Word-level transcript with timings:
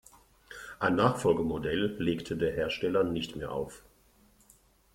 Ein 0.79 0.95
Nachfolgemodell 0.95 1.95
legte 1.99 2.35
der 2.35 2.53
Hersteller 2.53 3.03
nicht 3.03 3.35
mehr 3.35 3.51
auf. 3.51 3.83